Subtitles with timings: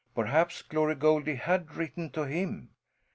[0.15, 2.71] Perhaps Glory Goldie had written to him?